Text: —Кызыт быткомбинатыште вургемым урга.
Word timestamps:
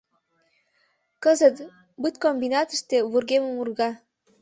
—Кызыт 1.23 1.55
быткомбинатыште 2.01 2.97
вургемым 3.11 3.55
урга. 3.61 3.89